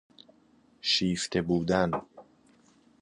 شیفته 0.81 1.41
بودن 1.41 1.91